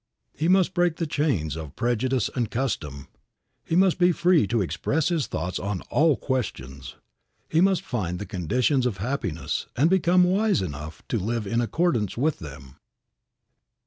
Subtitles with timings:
[0.33, 3.07] He must break the chains of prejudice and custom.
[3.63, 6.95] He must be free to express his thoughts on all questions.
[7.47, 12.17] He must find the conditions of happiness and become wise enough to live in accordance
[12.17, 12.77] with them.